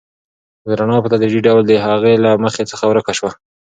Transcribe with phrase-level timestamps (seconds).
[0.79, 3.31] رڼا په تدریجي ډول د هغې له مخ څخه ورکه شوه.